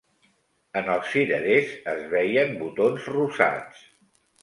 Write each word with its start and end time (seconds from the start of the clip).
En 0.81 0.89
els 0.93 1.11
cirerers 1.17 1.77
es 1.93 2.01
veien 2.17 2.59
botons 2.65 3.15
rosats 3.17 3.89